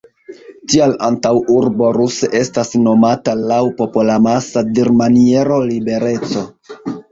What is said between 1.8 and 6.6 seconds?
ruse estas nomata laŭ popolamasa dirmaniero "libereco".